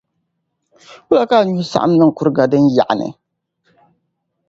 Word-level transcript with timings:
Wula 1.05 1.23
ka 1.29 1.35
a 1.39 1.45
nyuhi 1.45 1.63
saɣam 1.71 1.91
n-niŋ 1.93 2.11
kuriga 2.17 2.45
din 2.51 2.65
yaɣi 2.75 2.95
ni? 2.99 3.09